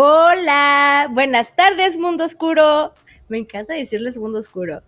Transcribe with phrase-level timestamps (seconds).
[0.00, 2.94] Hola, buenas tardes, mundo oscuro.
[3.26, 4.80] Me encanta decirles mundo oscuro,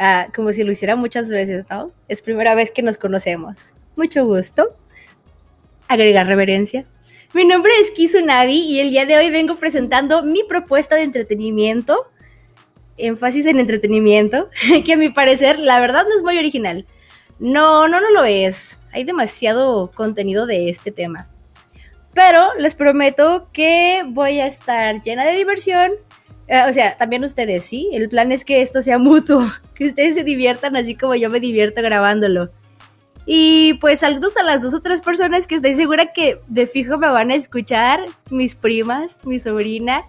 [0.00, 1.92] ah, como si lo hiciera muchas veces, ¿no?
[2.08, 3.72] Es primera vez que nos conocemos.
[3.94, 4.76] Mucho gusto.
[5.86, 6.86] Agregar reverencia.
[7.34, 12.10] Mi nombre es Kisunavi y el día de hoy vengo presentando mi propuesta de entretenimiento.
[12.96, 14.50] Énfasis en entretenimiento,
[14.84, 16.84] que a mi parecer, la verdad, no es muy original.
[17.38, 18.80] No, no, no lo es.
[18.90, 21.28] Hay demasiado contenido de este tema.
[22.18, 25.92] Pero les prometo que voy a estar llena de diversión.
[26.48, 27.90] Eh, o sea, también ustedes, ¿sí?
[27.92, 31.38] El plan es que esto sea mutuo, que ustedes se diviertan así como yo me
[31.38, 32.50] divierto grabándolo.
[33.24, 36.98] Y pues saludos a las dos o tres personas que estoy segura que de fijo
[36.98, 40.04] me van a escuchar, mis primas, mi sobrina.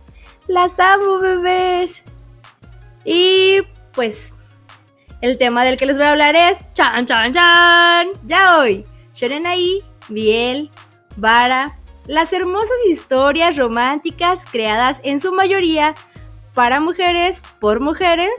[0.48, 2.04] Las amo, bebés.
[3.06, 3.60] Y
[3.94, 4.34] pues
[5.22, 8.08] el tema del que les voy a hablar es chan chan chan.
[8.26, 8.84] Ya hoy,
[9.14, 10.72] Shonen ahí, Biel,
[11.18, 11.79] Vara,
[12.10, 15.94] las hermosas historias románticas creadas en su mayoría
[16.56, 18.32] para mujeres por mujeres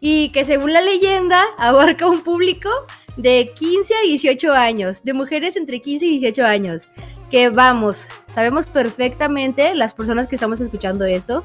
[0.00, 2.68] y que según la leyenda abarca un público
[3.16, 6.88] de 15 a 18 años, de mujeres entre 15 y 18 años,
[7.30, 11.42] que vamos, sabemos perfectamente las personas que estamos escuchando esto,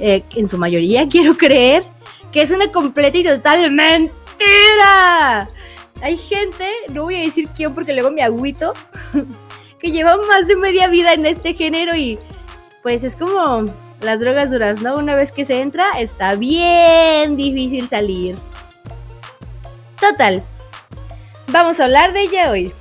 [0.00, 1.84] eh, en su mayoría quiero creer,
[2.32, 5.50] que es una completa y total mentira.
[6.00, 8.72] Hay gente, no voy a decir quién porque luego me agüito,
[9.80, 12.18] que lleva más de media vida en este género y
[12.82, 14.96] pues es como las drogas duras, ¿no?
[14.96, 18.36] Una vez que se entra, está bien difícil salir.
[20.00, 20.42] Total,
[21.48, 22.72] vamos a hablar de yaoi.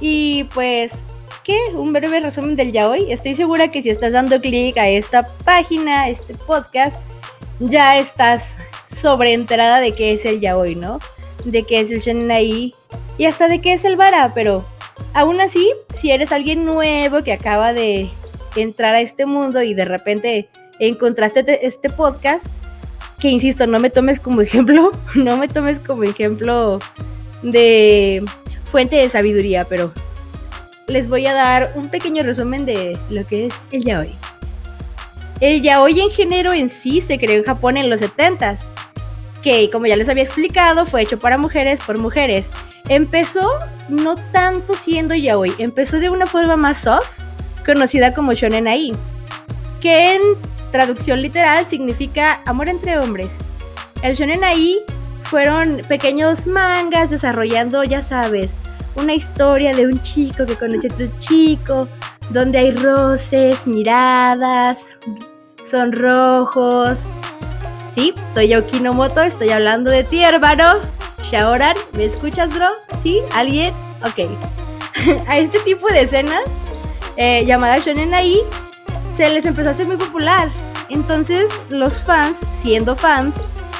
[0.00, 1.04] Y pues,
[1.42, 1.58] ¿qué?
[1.74, 3.10] Un breve resumen del yaoi.
[3.10, 6.98] Estoy segura que si estás dando clic a esta página, a este podcast,
[7.58, 11.00] ya estás sobreenterada de qué es el yaoi, ¿no?
[11.44, 12.30] De qué es el shonen
[13.18, 14.64] y hasta de qué es el vara, pero
[15.18, 18.08] Aún así, si eres alguien nuevo que acaba de
[18.54, 22.46] entrar a este mundo y de repente encontraste este podcast,
[23.18, 26.78] que insisto, no me tomes como ejemplo, no me tomes como ejemplo
[27.42, 28.24] de
[28.70, 29.92] fuente de sabiduría, pero
[30.86, 34.14] les voy a dar un pequeño resumen de lo que es el yaoi.
[35.40, 38.60] El yaoi en género en sí se creó en Japón en los 70s,
[39.42, 42.50] que como ya les había explicado fue hecho para mujeres por mujeres
[42.88, 43.50] Empezó
[43.88, 47.18] no tanto siendo yaoi, empezó de una forma más soft,
[47.64, 48.92] conocida como shonen ai,
[49.80, 50.20] que en
[50.72, 53.32] traducción literal significa amor entre hombres.
[54.02, 54.80] El shonen ai
[55.24, 58.52] fueron pequeños mangas desarrollando, ya sabes,
[58.94, 61.88] una historia de un chico que conoce a otro chico,
[62.30, 64.86] donde hay roces, miradas,
[65.68, 67.10] sonrojos.
[67.94, 68.62] Sí, Toyo
[68.92, 70.97] Moto, estoy hablando de ti, hermano.
[71.22, 72.68] Shaoran, ¿me escuchas, bro?
[73.02, 73.20] ¿Sí?
[73.34, 73.72] ¿Alguien?
[74.02, 74.28] Ok.
[75.28, 76.42] a este tipo de escenas,
[77.16, 78.40] eh, llamadas shonen ahí,
[79.16, 80.50] se les empezó a hacer muy popular.
[80.88, 83.34] Entonces, los fans, siendo fans,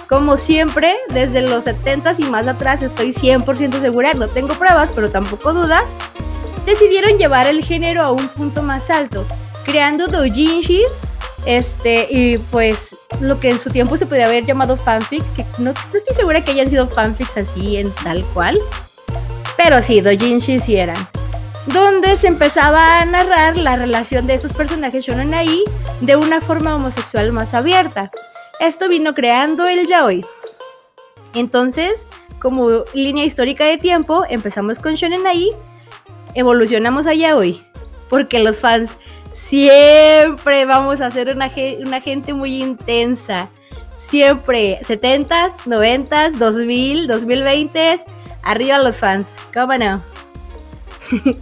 [0.09, 5.11] como siempre, desde los 70s y más atrás, estoy 100% segura, no tengo pruebas, pero
[5.11, 5.85] tampoco dudas,
[6.67, 9.27] decidieron llevar el género a un punto más alto,
[9.65, 10.87] creando doujinshis,
[11.49, 15.71] este, y pues lo que en su tiempo se podría haber llamado fanfics, que no,
[15.71, 18.59] estoy segura que hayan sido fanfics así en tal cual,
[19.57, 21.09] pero sí, dojinshi sí eran.
[21.65, 25.65] Donde se empezaba a narrar la relación de estos personajes shonen ahí
[26.03, 28.11] de una forma homosexual más abierta.
[28.61, 30.27] Esto vino creando el yaoi.
[31.33, 32.07] Entonces,
[32.41, 35.51] como línea histórica de tiempo, empezamos con shonen ahí,
[36.35, 37.65] evolucionamos a yaoi,
[38.11, 38.91] porque los fans
[39.49, 43.49] siempre vamos a ser una, gente muy intensa.
[43.97, 48.05] Siempre, 70s, 90s, 2000, 2020s,
[48.43, 50.03] arriba los fans, ¿cómo no?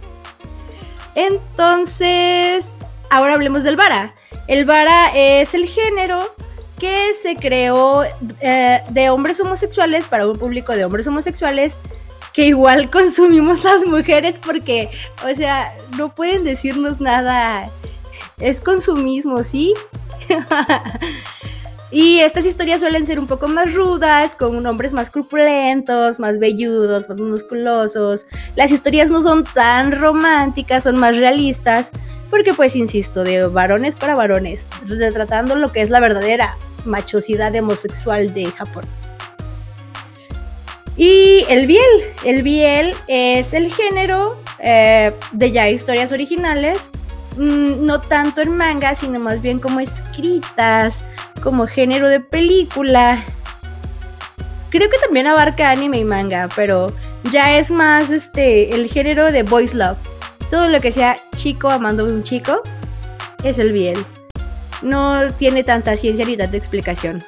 [1.15, 2.73] Entonces,
[3.11, 4.13] ahora hablemos del vara.
[4.47, 6.33] El vara es el género
[6.79, 8.03] que se creó
[8.39, 11.75] eh, de hombres homosexuales para un público de hombres homosexuales
[12.33, 14.89] que igual consumimos las mujeres porque,
[15.25, 17.69] o sea, no pueden decirnos nada
[18.39, 19.73] es consumismo, ¿sí?
[21.91, 27.09] y estas historias suelen ser un poco más rudas, con hombres más corpulentos, más velludos,
[27.09, 28.27] más musculosos.
[28.55, 31.89] Las historias no son tan románticas, son más realistas,
[32.29, 36.55] porque pues insisto, de varones para varones, retratando lo que es la verdadera
[36.85, 38.85] machosidad homosexual de Japón.
[40.95, 41.81] Y el biel,
[42.23, 46.91] el biel es el género eh, de ya historias originales
[47.37, 51.01] Mm, no tanto en manga, sino más bien como escritas,
[51.43, 53.23] como género de película.
[54.69, 56.91] Creo que también abarca anime y manga, pero
[57.31, 59.97] ya es más este el género de boys love.
[60.49, 62.61] Todo lo que sea chico amando a un chico.
[63.43, 64.03] es el biel.
[64.81, 67.23] No tiene tanta ciencia ni tanta explicación.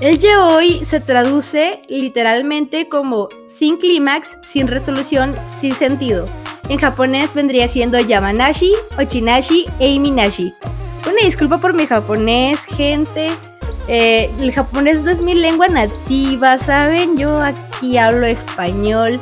[0.00, 6.26] El yaoi se traduce literalmente como sin clímax, sin resolución, sin sentido.
[6.70, 10.54] En japonés vendría siendo Yamanashi, Ochinashi e Iminashi.
[11.04, 13.30] Una disculpa por mi japonés, gente.
[13.88, 17.16] Eh, el japonés no es mi lengua nativa, ¿saben?
[17.16, 19.18] Yo aquí hablo español.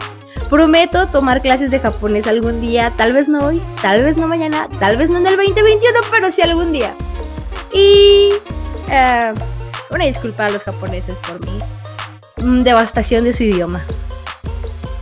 [0.51, 4.69] Prometo tomar clases de japonés algún día, tal vez no hoy, tal vez no mañana,
[4.79, 6.93] tal vez no en el 2021, pero sí algún día.
[7.73, 8.29] Y...
[8.89, 9.35] Uh,
[9.95, 11.59] una disculpa a los japoneses por mi
[12.45, 13.83] mm, devastación de su idioma.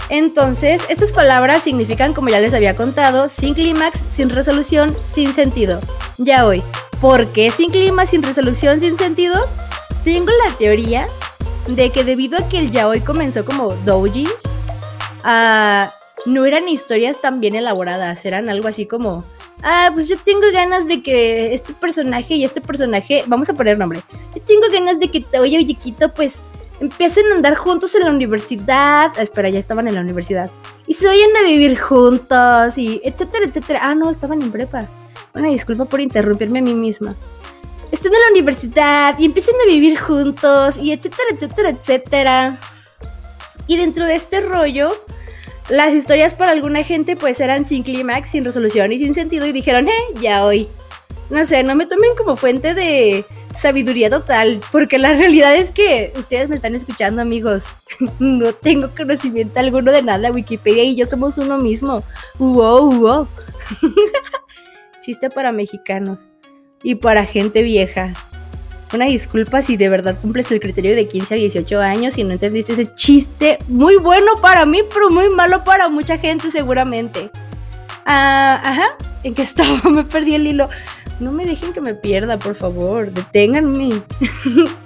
[0.09, 5.81] Entonces, estas palabras significan, como ya les había contado, sin clímax, sin resolución, sin sentido.
[6.19, 6.63] Ya hoy,
[7.01, 9.37] ¿por qué sin clímax, sin resolución, sin sentido?
[10.05, 11.07] Tengo la teoría
[11.69, 14.31] de que debido a que el yaoi comenzó como doujins,
[15.25, 15.91] uh,
[16.27, 19.25] no eran historias tan bien elaboradas, eran algo así como
[19.63, 23.79] ah, pues yo tengo ganas de que este personaje y este personaje, vamos a poner
[23.79, 24.03] nombre,
[24.35, 25.77] yo tengo ganas de que Toya y
[26.15, 26.41] pues
[26.81, 29.13] empiecen a andar juntos en la universidad.
[29.17, 30.51] Ah, espera, ya estaban en la universidad.
[30.87, 33.81] Y se vayan a vivir juntos y etcétera, etcétera.
[33.83, 34.87] Ah, no, estaban en prepa.
[35.35, 37.15] Una disculpa por interrumpirme a mí misma.
[37.93, 42.59] Están en la universidad y empiezan a vivir juntos y etcétera, etcétera, etcétera.
[43.67, 44.97] Y dentro de este rollo,
[45.69, 49.53] las historias para alguna gente pues eran sin clímax, sin resolución y sin sentido y
[49.53, 50.69] dijeron, eh, ya hoy.
[51.31, 53.25] No sé, no me tomen como fuente de
[53.57, 57.67] sabiduría total, porque la realidad es que ustedes me están escuchando amigos.
[58.19, 62.05] no tengo conocimiento alguno de nada, Wikipedia y yo somos uno mismo.
[62.39, 63.29] Wow, wow.
[65.01, 66.27] Chiste para mexicanos
[66.83, 68.13] y para gente vieja.
[68.93, 72.33] Una disculpa si de verdad cumples el criterio de 15 a 18 años y no
[72.33, 77.31] entendiste ese chiste muy bueno para mí, pero muy malo para mucha gente seguramente.
[78.05, 79.91] Ah, ajá, ¿en qué estaba?
[79.91, 80.69] me perdí el hilo.
[81.21, 84.03] No me dejen que me pierda, por favor, deténganme.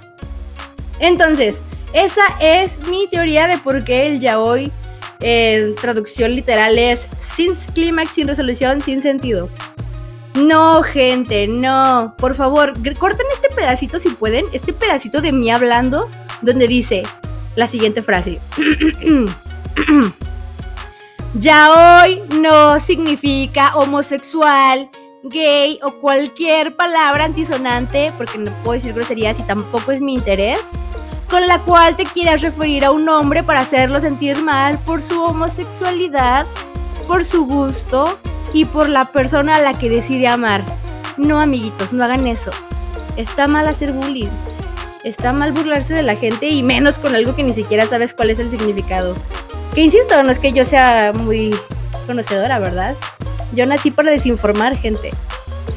[0.99, 1.61] Entonces,
[1.93, 4.71] esa es mi teoría de por qué el yaoi
[5.19, 9.49] en traducción literal es sin clímax, sin resolución, sin sentido.
[10.35, 12.15] No, gente, no.
[12.17, 16.09] Por favor, corten este pedacito si pueden, este pedacito de mí hablando,
[16.41, 17.03] donde dice
[17.55, 18.39] la siguiente frase.
[21.33, 24.89] ya hoy no significa homosexual,
[25.23, 30.59] gay o cualquier palabra antisonante, porque no puedo decir groserías y tampoco es mi interés,
[31.29, 35.21] con la cual te quieras referir a un hombre para hacerlo sentir mal por su
[35.21, 36.45] homosexualidad,
[37.07, 38.17] por su gusto
[38.53, 40.61] y por la persona a la que decide amar.
[41.17, 42.51] No, amiguitos, no hagan eso.
[43.17, 44.29] Está mal hacer bullying.
[45.03, 48.29] Está mal burlarse de la gente y menos con algo que ni siquiera sabes cuál
[48.29, 49.15] es el significado.
[49.73, 51.55] Que insisto, no es que yo sea muy
[52.05, 52.95] conocedora, ¿verdad?
[53.53, 55.11] Yo nací para desinformar gente.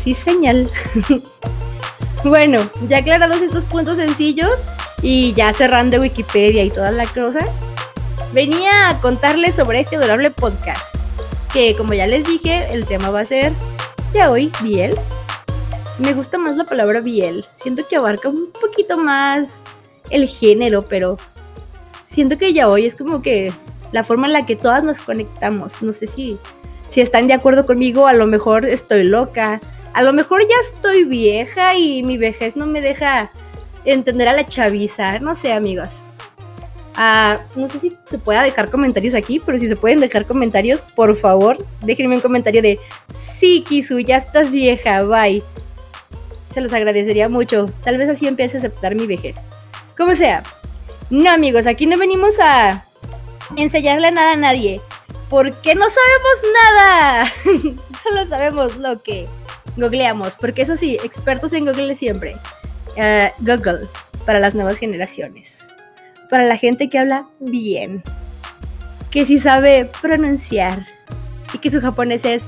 [0.03, 0.71] Sí, señal.
[2.25, 4.63] bueno, ya aclarados estos puntos sencillos
[5.03, 7.41] y ya cerrando Wikipedia y toda la cosa,
[8.33, 10.95] venía a contarles sobre este adorable podcast
[11.55, 13.53] que como ya les dije, el tema va a ser
[14.13, 14.99] ya hoy biel.
[16.01, 17.47] Me gusta más la palabra biel.
[17.55, 19.63] Siento que abarca un poquito más
[20.11, 21.17] el género, pero
[22.11, 23.53] siento que ya hoy es como que
[23.93, 25.81] la forma en la que todas nos conectamos.
[25.81, 26.39] No sé si,
[26.95, 29.61] si están de acuerdo conmigo, a lo mejor estoy loca,
[29.95, 33.33] a lo mejor ya estoy vieja y mi vejez no me deja
[33.85, 35.19] entender a la chaviza.
[35.19, 36.03] No sé, amigos.
[36.95, 40.83] Ah, no sé si se pueda dejar comentarios aquí, pero si se pueden dejar comentarios,
[40.95, 42.79] por favor, déjenme un comentario de
[43.13, 45.43] sí, Kisu, ya estás vieja, bye.
[46.53, 47.67] Se los agradecería mucho.
[47.83, 49.35] Tal vez así empiece a aceptar mi vejez.
[49.97, 50.45] Como sea.
[51.11, 52.85] No, amigos, aquí no venimos a
[53.57, 54.81] enseñarle nada a nadie.
[55.35, 57.27] Porque no sabemos nada.
[58.03, 59.27] Solo sabemos lo que
[59.77, 60.37] googleamos.
[60.37, 62.37] Porque eso sí, expertos en Google siempre.
[62.97, 63.89] Ah, Google
[64.25, 65.65] para las nuevas generaciones
[66.35, 68.03] para la gente que habla bien,
[69.11, 70.85] que sí sabe pronunciar
[71.53, 72.45] y que su japonés es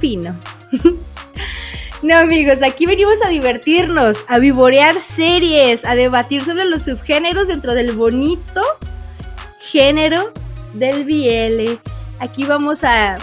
[0.00, 0.34] fino.
[2.02, 7.74] no amigos, aquí venimos a divertirnos, a vivorear series, a debatir sobre los subgéneros dentro
[7.74, 8.62] del bonito
[9.60, 10.32] género
[10.74, 11.78] del BL.
[12.18, 13.18] Aquí vamos a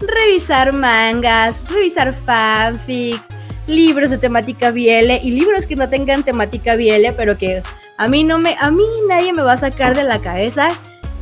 [0.00, 3.26] revisar mangas, revisar fanfics,
[3.66, 7.62] libros de temática BL y libros que no tengan temática BL, pero que
[7.98, 10.70] a mí no me, a mí nadie me va a sacar de la cabeza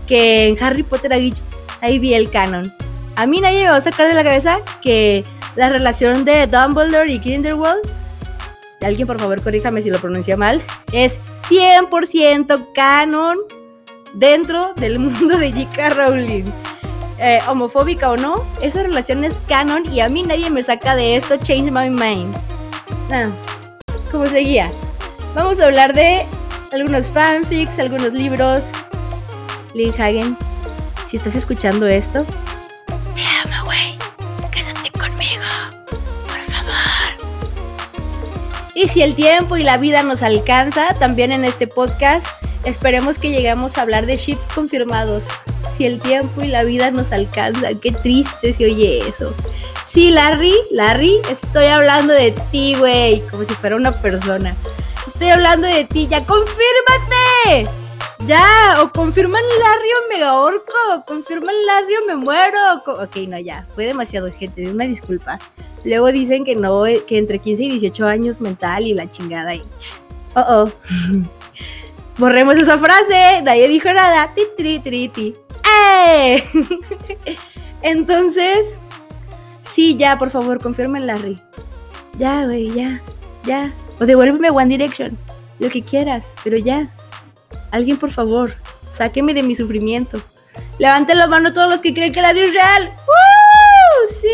[0.06, 2.72] que en Harry Potter ahí vi el canon.
[3.16, 5.25] A mí nadie me va a sacar de la cabeza que
[5.56, 7.82] la relación de Dumbledore y Grindelwald,
[8.80, 13.38] alguien por favor corríjame si lo pronuncio mal, es 100% canon
[14.14, 15.90] dentro del mundo de J.K.
[15.90, 16.44] Rowling.
[17.20, 21.16] Eh, homofóbica o no, esa relación es canon y a mí nadie me saca de
[21.16, 21.37] esto.
[21.37, 22.34] Change my mind.
[23.10, 23.28] Ah,
[24.10, 24.70] como seguía.
[25.34, 26.26] Vamos a hablar de
[26.72, 28.64] algunos fanfics, algunos libros.
[29.75, 30.37] Lynn Hagen,
[31.10, 32.25] si estás escuchando esto,
[33.14, 33.98] te amo, güey.
[34.50, 35.44] Cásate conmigo,
[36.26, 36.72] por favor.
[38.75, 42.26] Y si el tiempo y la vida nos alcanza, también en este podcast,
[42.64, 45.25] esperemos que lleguemos a hablar de ships confirmados.
[45.76, 49.34] Si el tiempo y la vida nos alcanza, qué triste se oye eso.
[49.90, 54.54] Sí, Larry, Larry, estoy hablando de ti, güey, como si fuera una persona.
[55.06, 57.68] Estoy hablando de ti, ya confírmate.
[58.26, 62.58] Ya, o confirman Larry o Mega Orco, o confirman Larry o me muero.
[63.02, 65.38] Ok, no, ya, fue demasiado gente, una disculpa.
[65.84, 69.62] Luego dicen que no, que entre 15 y 18 años mental y la chingada ahí.
[70.34, 70.72] Oh, oh.
[72.18, 74.32] Borremos esa frase, nadie dijo nada.
[74.34, 75.34] Ti, tri, tri, ti.
[77.82, 78.78] Entonces,
[79.62, 81.40] sí, ya, por favor, confirmen Larry.
[82.18, 83.00] Ya, güey, ya,
[83.44, 83.72] ya.
[84.00, 85.16] O devuélveme One Direction.
[85.58, 86.88] Lo que quieras, pero ya.
[87.70, 88.54] Alguien, por favor,
[88.96, 90.20] sáqueme de mi sufrimiento.
[90.78, 92.92] Levanten la mano todos los que creen que la es real.
[93.06, 94.14] ¡Uh!
[94.20, 94.28] Sí,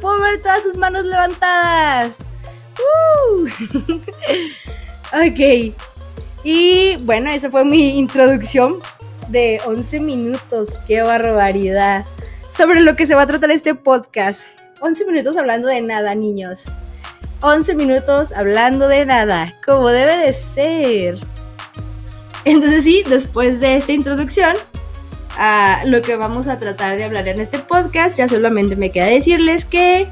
[0.00, 2.18] puedo ver todas sus manos levantadas.
[2.78, 3.46] ¡Uh!
[5.26, 5.74] ok.
[6.44, 8.78] Y bueno, esa fue mi introducción
[9.28, 10.68] de 11 minutos.
[10.86, 12.04] ¡Qué barbaridad!
[12.56, 14.46] Sobre lo que se va a tratar este podcast.
[14.80, 16.64] 11 minutos hablando de nada, niños.
[17.40, 21.18] 11 minutos hablando de nada, como debe de ser.
[22.44, 24.56] Entonces sí, después de esta introducción,
[25.36, 29.06] a lo que vamos a tratar de hablar en este podcast, ya solamente me queda
[29.06, 30.08] decirles que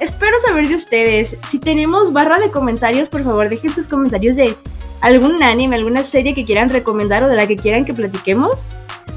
[0.00, 1.36] espero saber de ustedes.
[1.48, 4.56] Si tenemos barra de comentarios, por favor dejen sus comentarios de
[5.00, 8.64] algún anime, alguna serie que quieran recomendar o de la que quieran que platiquemos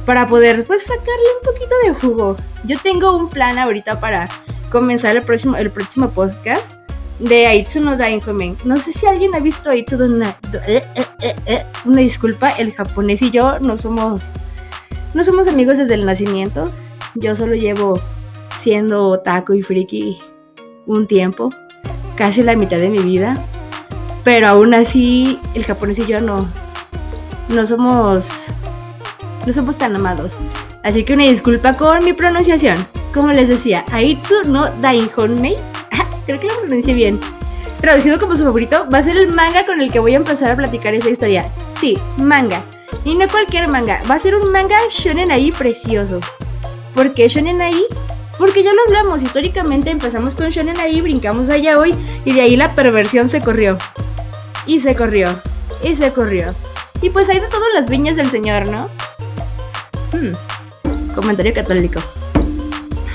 [0.06, 2.36] para poder pues sacarle un poquito de jugo.
[2.66, 4.30] Yo tengo un plan ahorita para
[4.72, 6.72] comenzar el próximo, el próximo podcast
[7.20, 8.58] de Aitsu no Dainkomen.
[8.66, 10.26] No sé si alguien ha visto Aitsu no
[10.68, 14.32] eh, eh, eh, Una disculpa, el japonés y yo no somos
[15.14, 16.72] no somos amigos desde el nacimiento.
[17.16, 18.00] Yo solo llevo
[18.64, 20.18] siendo taco y friki
[20.86, 21.50] un tiempo,
[22.16, 23.38] casi la mitad de mi vida.
[24.24, 26.48] Pero aún así, el japonés y yo no
[27.50, 28.30] no somos
[29.46, 30.38] no somos tan amados.
[30.84, 32.88] Así que una disculpa con mi pronunciación.
[33.14, 35.56] Como les decía, Aitsu no Dainhonmei
[36.26, 37.20] creo que lo pronuncié bien.
[37.82, 40.52] Traducido como su favorito, va a ser el manga con el que voy a empezar
[40.52, 41.46] a platicar esa historia.
[41.80, 42.62] Sí, manga.
[43.04, 46.22] Y no cualquier manga, va a ser un manga shonen ahí precioso.
[46.96, 47.86] ¿Por qué shonen ahí?
[48.44, 51.96] Porque ya lo hablamos, históricamente empezamos con shonen ahí, brincamos allá hoy
[52.26, 53.78] y de ahí la perversión se corrió.
[54.66, 55.40] Y se corrió.
[55.82, 56.54] Y se corrió.
[57.02, 58.90] Y pues hay de todas las viñas del señor, ¿no?
[60.12, 60.34] Hmm.
[61.16, 62.02] Comentario católico.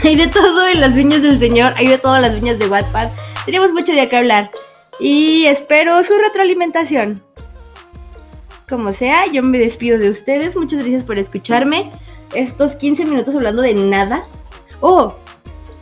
[0.02, 3.10] Hay de todo en las viñas del Señor, hay de todas las viñas de Wattpad.
[3.44, 4.50] Tenemos mucho de qué hablar.
[4.98, 7.22] Y espero su retroalimentación.
[8.66, 10.56] Como sea, yo me despido de ustedes.
[10.56, 11.92] Muchas gracias por escucharme.
[12.34, 14.24] Estos 15 minutos hablando de nada.
[14.80, 15.14] Oh,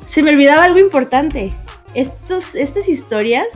[0.07, 1.53] se me olvidaba algo importante.
[1.95, 3.47] Estos, estas historias,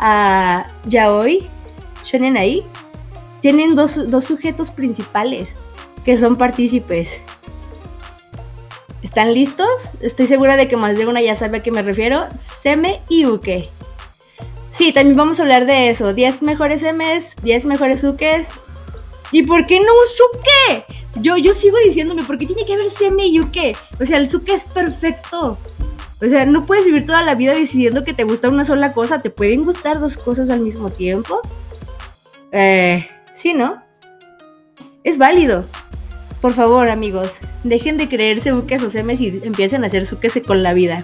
[0.00, 1.46] uh, hoy,
[2.04, 2.64] Shonen ahí,
[3.40, 5.56] tienen dos, dos sujetos principales
[6.04, 7.20] que son partícipes.
[9.02, 9.68] ¿Están listos?
[10.00, 12.26] Estoy segura de que más de una ya sabe a qué me refiero.
[12.62, 13.70] Seme y Uke.
[14.70, 16.12] Sí, también vamos a hablar de eso.
[16.12, 18.48] 10 mejores Semes, 10 mejores Ukes.
[19.32, 20.84] ¿Y por qué no un Suke?
[21.20, 23.76] Yo, yo sigo diciéndome, ¿por qué tiene que haber Seme y Uke?
[24.00, 25.58] O sea, el Suke es perfecto.
[26.20, 29.20] O sea, no puedes vivir toda la vida decidiendo que te gusta una sola cosa.
[29.22, 31.40] ¿Te pueden gustar dos cosas al mismo tiempo?
[32.52, 33.82] Eh, sí, ¿no?
[35.04, 35.66] Es válido.
[36.40, 37.32] Por favor, amigos,
[37.64, 41.02] dejen de creerse buques o semes y empiecen a hacer su queso con la vida.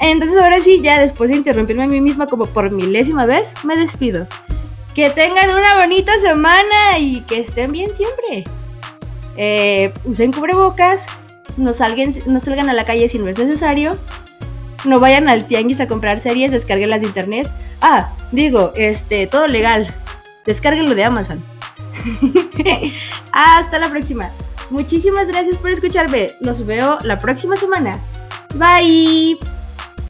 [0.00, 3.76] Entonces ahora sí, ya después de interrumpirme a mí misma como por milésima vez, me
[3.76, 4.26] despido.
[4.94, 8.44] Que tengan una bonita semana y que estén bien siempre.
[9.36, 11.06] Eh, usen cubrebocas,
[11.56, 13.96] no salgan, no salgan a la calle si no es necesario.
[14.84, 17.48] No vayan al tianguis a comprar series, descarguenlas de internet.
[17.80, 19.86] Ah, digo, este, todo legal.
[20.44, 21.42] Descárguenlo de Amazon.
[23.32, 24.30] Hasta la próxima.
[24.70, 26.32] Muchísimas gracias por escucharme.
[26.40, 27.98] Los veo la próxima semana.
[28.54, 29.38] Bye.